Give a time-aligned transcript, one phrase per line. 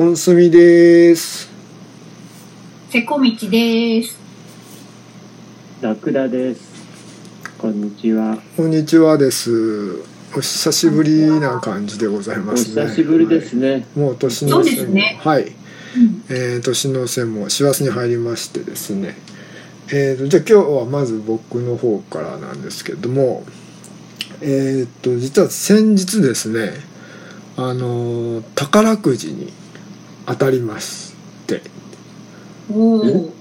[0.00, 1.50] おんすみです。
[2.88, 4.16] せこみちです。
[5.80, 6.60] ラクダです。
[7.58, 8.38] こんにちは。
[8.56, 9.96] こんにちはです。
[10.36, 12.86] お久しぶりな感じでございおますね。
[12.86, 13.72] 久しぶりですね。
[13.72, 15.52] はいもう年の瀬も、ねはい、うん、
[16.28, 19.16] えー、年の瀬も師走に入りましてですね。
[19.88, 23.44] えーとじゃあ今日はまず僕の方からなんですけども、
[24.42, 26.74] えーと実は先日ですね、
[27.56, 29.52] あのー宝くじに
[30.28, 31.14] 当たりまし
[31.46, 31.62] て
[32.70, 33.32] おお、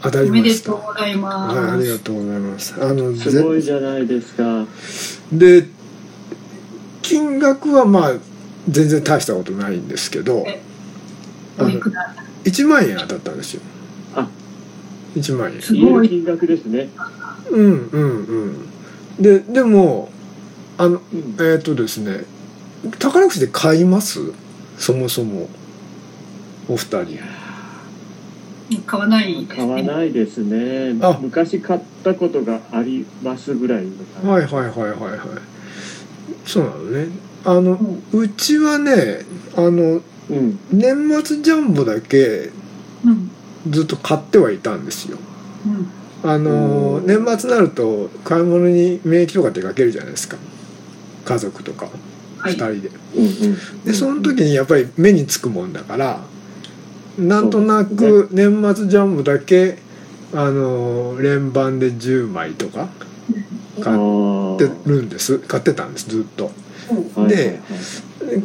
[0.00, 0.70] 当たおめでりました。
[0.70, 1.56] とうございます。
[1.58, 2.74] はい、ありがとうございます。
[2.80, 4.66] あのすごいじゃないですか。
[5.32, 5.66] で
[7.02, 8.12] 金額はまあ
[8.68, 10.62] 全然大したことないんですけどえ
[11.58, 13.62] あのおいくら？1万円当たったんですよ
[14.14, 14.28] あ、
[15.16, 16.08] 1万円すごい。
[16.08, 16.88] 金額ですね。
[17.50, 18.56] うんうんうん
[19.18, 20.10] ででも
[20.78, 22.24] あのうんえっ、とですね
[23.00, 24.20] 宝くじで買います？
[24.78, 25.48] そもそも
[26.68, 27.18] お二人
[28.86, 29.82] 買わないです買わね。
[29.82, 31.18] ないですねあ。
[31.20, 33.84] 昔買ったことがありますぐらい。
[34.24, 35.18] はいはいはいはいはい
[36.46, 37.06] そうなのね
[37.44, 37.72] あの
[38.12, 39.24] うんうちはね
[39.56, 40.00] あの
[40.30, 40.58] うん。
[40.70, 42.50] 年末ジャンボだけ
[43.04, 43.30] うん、
[43.70, 45.16] ずっと買ってはいたんですよ
[46.22, 50.36] うん、あのうん年末になると買い物に免疫とか出かけるじゃないですか
[51.24, 52.54] 家族とか2はい。
[52.54, 53.84] 人で、うんうん。
[53.84, 56.20] でその時にやっぱり目につくもんだから
[57.18, 59.78] なんとなく年末ジャンボだけ
[60.32, 62.88] あの連番で10枚とか
[63.80, 65.38] あ買っーてるんです。
[65.40, 66.50] 買ってたんですずっと。
[67.16, 67.60] はいではいはい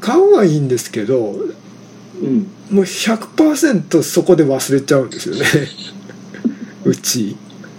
[0.00, 1.34] 買うはいいんですけど
[2.22, 2.46] うん。
[2.70, 5.42] もう100%そこで忘れちゃうんですよね。
[6.84, 7.36] うち。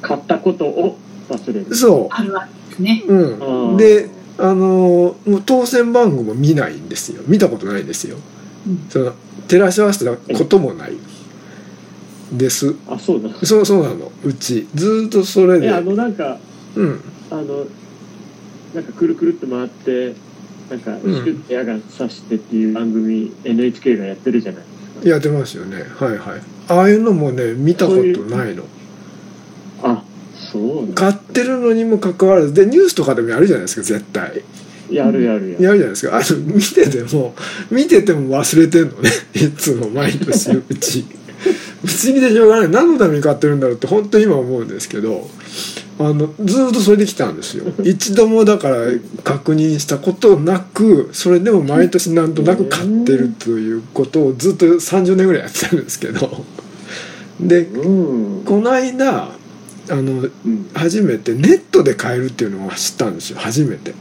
[0.00, 0.98] 買ったことを
[1.30, 1.74] 忘れる。
[1.74, 3.04] そあるわけですね。
[3.08, 7.22] ううんであのーもう当選番号も見ないんですよ。
[7.26, 8.16] 見たことないんですよ。
[8.66, 9.12] うん、その
[9.48, 10.92] 照らし合わせたこともない
[12.32, 12.74] です。
[12.88, 13.30] あ、そうだ。
[13.44, 14.12] そうそうなの。
[14.24, 14.66] うち。
[14.74, 16.38] ずーっとそれえ、であのなんか、
[16.76, 17.00] うん。
[17.30, 17.66] あの、
[18.74, 20.14] なんかくるくるっと回って、
[20.70, 24.62] なんか、シうんュッて矢が刺してっていう番組、NHK がやってるじゃない。
[24.62, 24.68] で
[25.00, 25.08] すか。
[25.08, 25.76] やってますよね。
[25.96, 26.40] はいはい。
[26.68, 28.64] ああいうのもね見たことないの。
[29.82, 30.02] あ、
[30.52, 30.94] そうなんだ。
[30.94, 32.52] 買ってるのにもかかわらず。
[32.52, 34.42] でニュースとかでもやるじゃないですか絶対
[34.90, 35.58] やるやるやる。
[35.58, 36.16] やるじゃないですか。
[36.16, 37.34] あの見てても
[37.70, 39.10] 見てても忘れてんのね。
[39.34, 41.04] いつも毎年うち。
[41.84, 42.68] 不思議でしょうがない。
[42.70, 45.28] 何のために買ってるんだろうって本当に今思うんですけど。
[46.00, 47.64] あのずーっとそれで来たんですよ。
[47.82, 48.76] 一度もだから
[49.24, 56.44] 確認したことなくそれでも毎年なんとなく買ってるということをずっと30年ぐらいやってたんですけど。
[57.40, 57.88] でう
[58.40, 58.42] ん。
[58.44, 59.32] この間
[59.90, 60.66] あのうん。
[60.72, 63.38] 初めてネットで買えるっていうのを知ったんですよ。
[63.40, 63.92] 初めて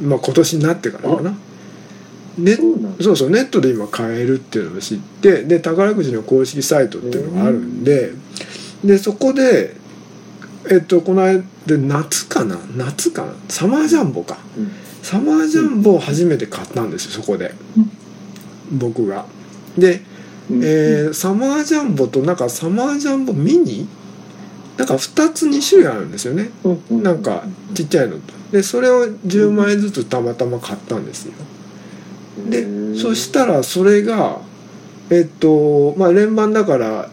[0.00, 1.34] まあ今年になってからかな。
[2.38, 3.02] ネそう。
[3.02, 8.12] そうそうネットで今買えるっていうのを知ってで宝くじの公式サイトっていうのがあるんで
[8.84, 9.76] でそこで
[10.70, 12.58] えっとこの間で夏かな？
[12.76, 13.34] 夏かな？
[13.48, 14.38] サマージャンボか。
[14.56, 14.70] うん。
[15.02, 17.54] サマージャンボを初めて買ったんですよそこで。
[17.76, 18.78] うん。
[18.78, 19.26] 僕が。
[19.76, 20.02] で
[20.50, 20.64] うん。
[20.64, 23.88] えーサマージャンボとなんかサマージャンボミニ
[24.80, 26.48] なんか2つ2種類あるんですよね。
[26.64, 27.02] うん。
[27.02, 28.20] なんかちっちゃいのと。
[28.50, 31.34] でそれを10枚ずつたまたま買ったんですよ。
[32.48, 34.40] でそしたらそれが
[35.10, 37.10] えっとまあ連番だから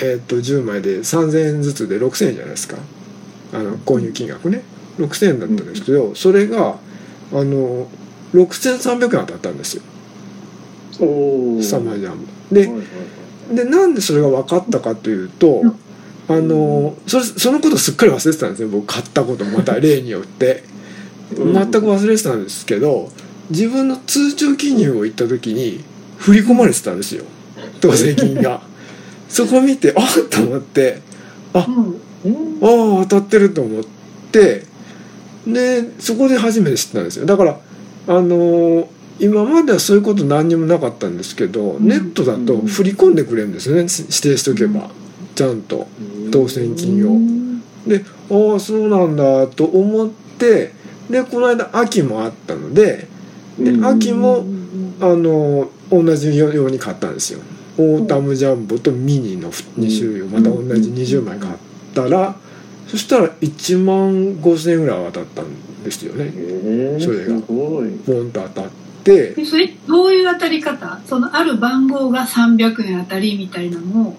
[0.00, 2.76] えっと10枚で3,000円ずつで6,000円じゃないですか。
[3.52, 4.62] あの購入金額ね。
[4.98, 6.76] 6,000円だったんですけどそれが
[7.32, 7.88] あの
[8.32, 9.82] 6,300円当たったんですよ。
[11.00, 11.62] おー。
[11.64, 15.80] サマージャンボででなんでそれが分かったかというと、うん
[16.28, 20.62] あのそれそのことすっかり忘れてたんですね僕買ったことまた例によって。
[21.36, 21.54] うん。
[21.54, 23.10] 全く忘れてたんですけど
[23.50, 25.84] 自分の通帳記入を行った時に
[26.18, 27.24] 振り込まれてたんですよ。
[27.80, 28.62] 当選金が。
[29.28, 31.00] そこ見てあっと思って。
[31.54, 31.62] うん、
[32.24, 32.98] うん。
[32.98, 33.84] ああ当たってると思っ
[34.30, 34.64] て。
[35.46, 37.26] でそこで初めて知ったんですよ。
[37.26, 37.58] だから
[38.06, 38.86] あのー
[39.20, 41.88] 今まではそういうこと何にもなかったんですけど、ん。
[41.88, 43.82] ネットだと振り込んでくれるんですよね。
[43.82, 44.90] 指定しておけば、
[45.34, 45.88] ちゃんと
[46.30, 47.18] 当選金を。
[47.88, 50.72] でああそうなんだと思って
[51.08, 53.08] でこの間秋もあったので
[53.58, 53.86] でうん。
[53.86, 57.40] 秋もうんあの同じように買ったんですよ。
[57.78, 61.54] オータムジャンボとミニの2種類をまた同じ20枚買っ
[61.94, 62.34] たら
[62.88, 66.32] そしたら1万5,000円ぐらい当たったんですよね。
[67.00, 67.36] それが。
[67.38, 67.90] すごい。
[68.04, 68.70] ポンと当たっ
[69.04, 69.30] て。
[69.30, 71.00] でそれどういう当たり方？
[71.06, 74.16] そのある番号が300円当たりみたいなのをうん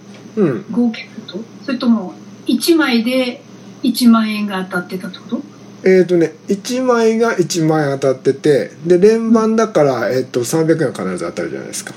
[0.71, 1.39] 合計すると？
[1.65, 2.13] それとも
[2.47, 3.41] 1枚で
[3.83, 5.41] 1万円が当たってたってこと？
[5.83, 11.93] えっ、とね1枚が1万円当たっててで連番だから、えっと300円は必ず当たるじゃないですか。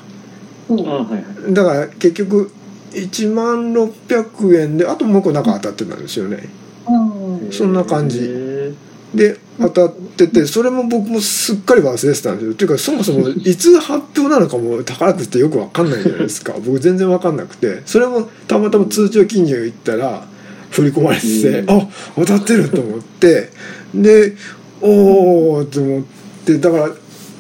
[0.69, 1.19] ほうあはいは
[1.49, 1.53] い。
[1.53, 2.51] だから結局
[2.93, 6.49] 1万600円であともう一個なんか当たってたんですよね。
[6.89, 7.53] うん。
[7.53, 8.21] そんな感じ。
[8.23, 8.73] へ
[9.15, 12.53] で当たっててそれも僕もすっかり忘れてたんですよ。
[12.53, 16.55] っていうかそもそもいつ発表なのかも宝くじってよく分かんないじゃないですか。
[16.55, 17.83] 僕全然分かんなくて。
[17.87, 20.27] それもたまたま通帳記入行ったら
[20.71, 21.71] 振り込まれてて、うん。
[21.71, 23.51] あ当たってると思って。
[23.95, 24.35] で
[24.81, 26.03] おおと思っ
[26.45, 26.59] て。
[26.59, 26.91] だから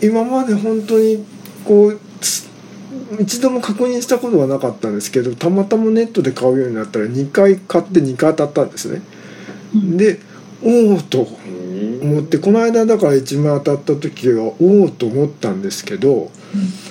[0.00, 1.24] 今まで本当に
[1.64, 2.48] こうつ
[3.20, 9.02] 一度も確認したことはなかったんですけどたまたまネットで買うようになったら2回買って2回当たったんですね。
[9.74, 9.96] うん。
[9.96, 10.20] で
[10.62, 11.26] おおと。
[11.46, 11.61] え
[12.02, 16.30] 思ってこの間だから1枚当たった時はおおと思ったんですけど、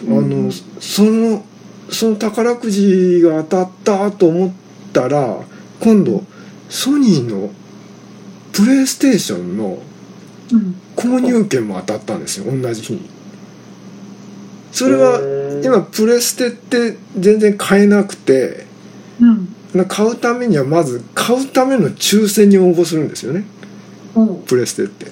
[0.07, 1.45] あのその
[1.89, 4.53] その宝くじが当たったと思っ
[4.93, 5.39] たら
[5.81, 6.23] 今度
[6.69, 7.51] ソニーの
[8.53, 9.81] プレイステーションの
[10.51, 10.75] うん。
[10.95, 13.09] 購入券も当たったんですよ同じ日に。
[14.71, 15.19] それは
[15.63, 18.65] 今プレステって全然買えなくて
[19.19, 19.55] うん。
[19.73, 23.45] な買うためにはまず買うための抽選に応募するんですよね
[24.45, 25.05] プレステって。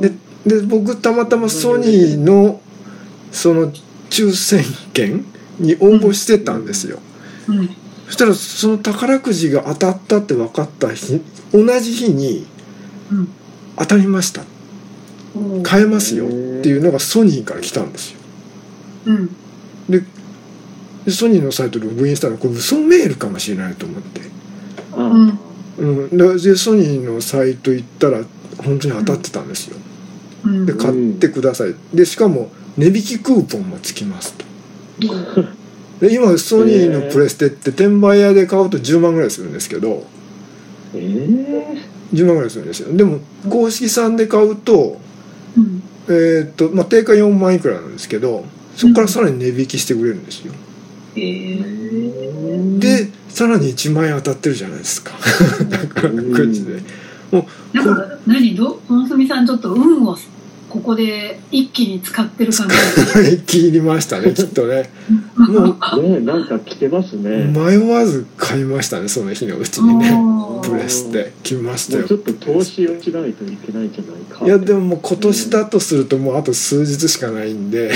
[0.00, 0.12] で
[0.46, 2.60] で僕たまたまソニーの
[3.32, 3.72] その
[4.10, 5.24] 抽選券
[5.58, 7.00] に応募してたんですよ、
[7.48, 7.68] うん。
[8.06, 11.20] そしたらその宝くじが当たったって分かった日
[11.52, 12.46] 同じ日に
[13.10, 13.28] うん。
[13.78, 14.42] 当たりました。
[15.62, 16.26] 買えますよ。
[16.26, 18.20] っていうのがソニーから来たんですよ。
[19.06, 19.36] うん。
[19.88, 20.02] で
[21.04, 24.20] でソニーのサイトでログインしたらこれ嘘メールかもしれないと思って、
[24.92, 25.38] あ
[25.78, 25.98] うん。
[25.98, 28.22] うん、ででソニーのサイト行ったら
[28.58, 29.76] 本当に当たってたんですよ。
[30.44, 30.66] うん。
[30.66, 31.74] で買ってください。
[31.94, 34.44] でしかも値引きクーポンもつきますと。
[36.00, 40.06] で今ソニーのプレステって転売屋で買うと10万ぐらいするんですけど。
[40.94, 40.98] え
[41.82, 42.96] え10万ぐらいするんですよ。
[42.96, 43.20] でも
[43.50, 45.00] 公式さんで買うと,、
[45.56, 45.82] うん。
[46.08, 48.44] えーっとまあ、定価4万いくらなんですけど
[48.76, 50.52] そこからさらに値引きしてくれるんですよ。
[51.16, 52.78] えー。
[52.78, 55.12] でさらに1万円当たってるじゃないですか。
[55.94, 56.80] 宝くじで。
[57.74, 58.80] なんか何ど？
[58.88, 60.16] 本住さんちょっと運を
[60.70, 63.42] ここで一気に使ってる感じ。
[63.44, 64.90] 切りましたねきっとね。
[65.36, 67.52] もうねなんか来てますね。
[67.54, 70.18] 迷わず買いましたねその日のうちにね。
[70.62, 71.98] プレステ来ましたよ。
[71.98, 74.46] もうちょっと投資をしないといけないんじゃないか。
[74.46, 77.92] いやでももう今年だとするともうあと数日しかないんで。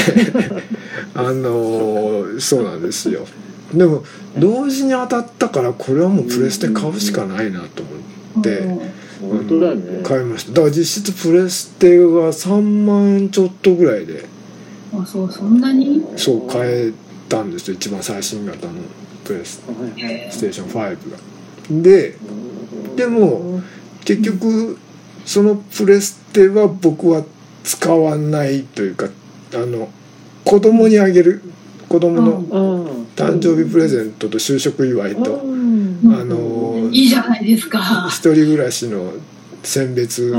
[1.16, 3.26] あのーそうなんですよ
[3.75, 4.02] でも
[4.37, 7.90] 同時に当たったからこれはもうプレステ買うしかないなと思
[8.40, 8.62] って
[9.20, 10.02] 本当だね。
[10.02, 10.52] 買いました。
[10.52, 14.25] だから実質プレステが3万円ちょっとぐらいで
[14.93, 16.02] あそうそんなに？
[16.17, 16.93] そう買え
[17.28, 17.76] たんですよ。
[17.76, 18.72] 一番最新型の
[19.25, 19.62] プレス
[20.31, 20.75] ステーション5
[21.12, 21.19] が。
[21.82, 22.16] で
[22.96, 23.61] でも
[24.05, 24.78] 結局
[25.25, 27.25] そのプレステは僕は
[27.62, 29.06] 使わないというか
[29.55, 29.88] あの
[30.44, 31.43] 子供にあげる。
[31.88, 35.44] 子供の誕生日プレゼントと就職祝いとあ
[36.25, 38.08] のいいじゃないですか。
[38.08, 39.12] 一人暮らしの
[39.62, 40.32] 選別。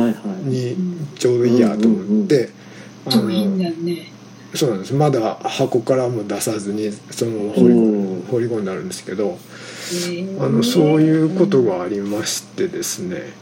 [0.44, 0.76] に
[1.18, 2.50] ちょうどいいやと思って
[3.06, 4.12] あ超いいんのだよね。
[4.54, 4.94] そうなんです。
[4.94, 9.38] まだ箱からも出さずにそのまま放りり込んであるんですけど
[9.92, 10.44] えー。
[10.44, 13.34] あのそういうことがありましてですね。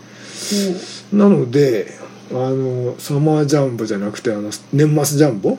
[1.14, 1.98] なので
[2.32, 5.58] あのサマージャンボじゃなくてあの年末ジャンボ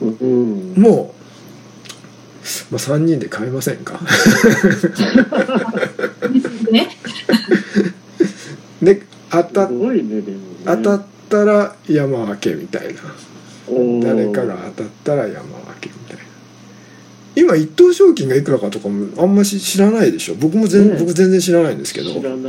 [0.00, 0.74] うん。
[0.76, 1.17] もう、
[2.70, 3.98] まあ、3人で買いませんか？
[6.70, 6.88] ね。
[8.82, 10.22] で当たすごいねね。
[10.64, 13.00] 当たったら山分けみたいな。
[14.02, 16.22] 誰かが当たったら山分けみたいな。
[17.36, 20.34] 今一等賞金がいくらかとかもあんまし知らないでしょ。
[20.34, 20.96] 僕も全、ね。
[20.98, 22.12] 僕全然知らないんですけど。
[22.14, 22.40] 知らない。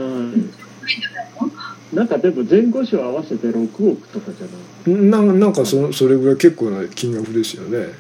[1.94, 4.48] なんかでも前後賞合わせて6億とかじゃ
[4.94, 5.26] ない？
[5.28, 7.78] ななんかそそれぐらい結構な金額ですよね。
[7.78, 7.94] うん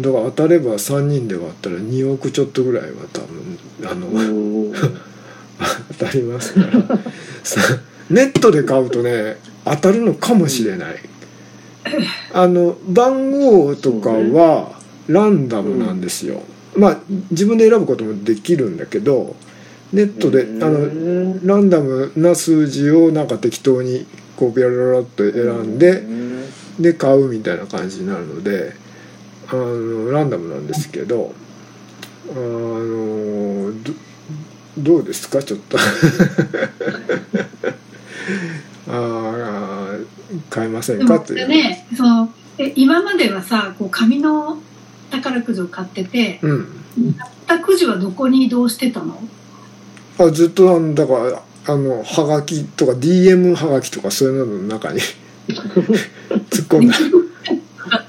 [0.00, 3.58] だから当たれば3人で割ったら2億ちょっとぐらいは多分
[3.90, 4.74] あの
[5.98, 6.98] 当たりますから。
[7.42, 7.60] さ
[8.10, 10.96] ネットで買うとね当たるのかもしれない。
[12.32, 16.42] あの番号とかはランダムなんですよ、
[16.76, 17.00] まあ
[17.30, 19.34] 自分で選ぶこともできるんだけど
[19.92, 26.04] ネットであののランダムな数字をなんか適当にこうピラララっと選んで
[26.78, 28.74] で買うみたいな感じになるので
[29.50, 31.34] あのランダムなんですけど
[32.30, 33.92] あのど
[34.78, 35.42] どうですか？
[35.42, 35.76] ちょっと。
[38.88, 40.06] あー
[40.48, 41.20] 買えませんか？
[41.20, 44.58] という、ねそのえ今まではさこう紙の
[45.10, 46.66] 宝くじを買っててうん。
[47.18, 49.20] 買ったくじはどこに移動してたの？
[50.18, 55.00] あずっとなんだからあのはがきとか DM はがきとかそういうのの中に。
[55.48, 56.94] 突っ込んだ。
[56.94, 57.29] つ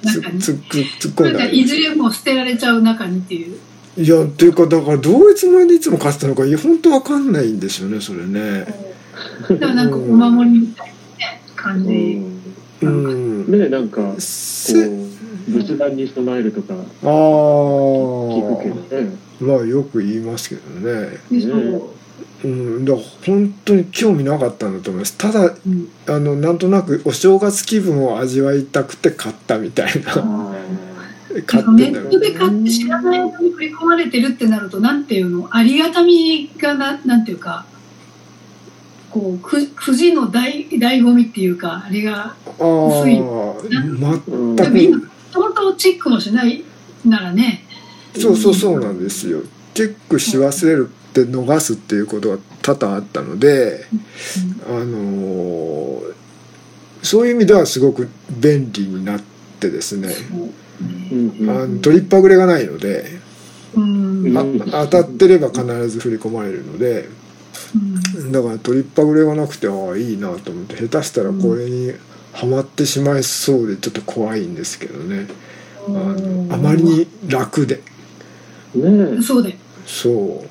[0.03, 0.41] 中に。
[0.41, 3.58] 突っ込なんんかでありますいずれもう捨てられちゃう中にっていう。
[3.98, 8.65] いやっていうかだからどういうつもりでいつも買ってたのかいや本当わかんないんですよねそれね。
[9.50, 12.22] だからなんかお守りみたいなね感じ。
[12.81, 15.10] うなんんねなんかこせう
[15.50, 19.15] 仏壇に備えるとかあ聞くけどあね。
[19.41, 21.17] まあよく言いますけどね。
[21.29, 21.55] でそう。
[21.55, 21.79] ね
[22.44, 25.18] うんだから本当に興味なかったんだと思います。
[25.18, 25.89] ただうん。
[26.08, 30.13] あのなんとなくお正月気分を味わいたくて買ったみたいな。
[30.18, 30.56] あ
[31.46, 35.48] 買っネッてんだよトで買って知らない間に振り込まれてるってなるとなんていうの？
[35.51, 37.65] ありがたみがななんていうか
[39.10, 43.20] こうくくじの大醍醐味っていうかあれが薄い。
[43.22, 45.01] まーうんでも今
[45.32, 46.63] トマトチェックもしない
[47.06, 47.65] ならね。
[48.18, 49.41] そうそうそうなんですよ。
[49.74, 53.86] チェックし忘れるって逃すっていうことが多々あったので
[54.68, 56.12] あのー
[57.03, 59.22] そういう意味ではすごく便利になっ
[59.60, 60.13] てですね
[61.12, 63.06] うんうんあの取りっぱぐれがないので
[63.75, 64.25] うん。
[64.25, 67.10] うんあ当たってれば必ず振り込まれるので
[68.15, 68.32] うん。
[68.32, 71.91] だから取りっぱぐれがなくてああいいなと思って下手したらこれに
[72.34, 75.27] はまってしまいそうでちょっと怖いんですけどね。
[75.88, 77.82] あのあまりに楽で。
[78.75, 79.58] ねそうで。
[79.86, 80.48] そう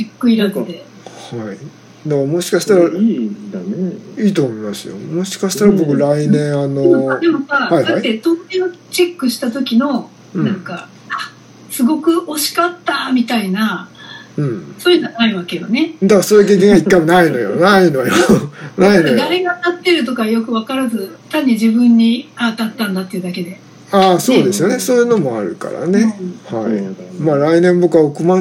[0.00, 0.60] チェックいらずで。
[0.60, 1.58] はい。
[2.06, 3.92] だからもしかしたらいいんだね。
[4.18, 4.96] いいと思いますよ。
[4.96, 5.98] もしかしたら僕うん。
[5.98, 7.92] 来年あのでもさ、はいはい。
[7.94, 10.46] だって統計をチェックした時のうん。
[10.46, 11.32] なんか、あ
[11.70, 13.90] すごく惜しかったみたいな
[14.38, 14.74] うん。
[14.78, 15.94] そういうのはないわけよね。
[16.02, 17.56] だからそういう経験が一回もないのよ。
[17.60, 18.12] ないのよ。
[18.78, 19.16] ないのよ。
[19.16, 23.60] 誰が当たってるとかよく分からず単に自分にあ当たったんだっていうだけで、
[23.92, 24.78] ああそうですよね。
[24.78, 26.16] そういうのもあるからね、
[26.50, 26.62] うん。
[26.62, 26.82] はい。
[27.20, 28.38] まあ来年僕は億万